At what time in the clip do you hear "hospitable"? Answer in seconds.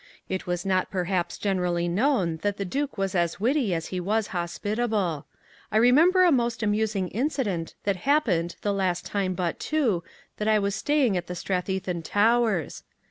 4.33-5.27